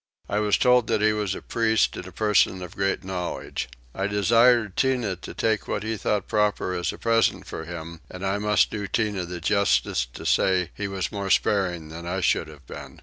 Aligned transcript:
I 0.27 0.39
was 0.39 0.57
told 0.57 0.87
that 0.87 1.03
he 1.03 1.13
was 1.13 1.35
a 1.35 1.43
priest 1.43 1.95
and 1.95 2.07
a 2.07 2.11
person 2.11 2.63
of 2.63 2.75
great 2.75 3.03
knowledge. 3.03 3.69
I 3.93 4.07
desired 4.07 4.75
Tinah 4.75 5.17
to 5.21 5.35
take 5.35 5.67
what 5.67 5.83
he 5.83 5.95
thought 5.95 6.27
proper 6.27 6.73
as 6.73 6.91
a 6.91 6.97
present 6.97 7.45
for 7.45 7.65
him; 7.65 8.01
and 8.09 8.25
I 8.25 8.39
must 8.39 8.71
do 8.71 8.87
Tinah 8.87 9.27
the 9.29 9.39
justice 9.39 10.07
to 10.07 10.25
say 10.25 10.71
he 10.73 10.87
was 10.87 11.11
more 11.11 11.29
sparing 11.29 11.89
than 11.89 12.07
I 12.07 12.19
should 12.21 12.47
have 12.47 12.65
been. 12.65 12.99